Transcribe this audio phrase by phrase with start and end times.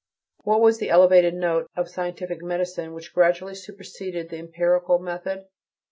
[0.45, 5.45] What was the elevated note of scientific medicine which gradually superseded the empirical method?